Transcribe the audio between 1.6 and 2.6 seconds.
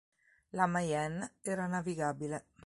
navigabile.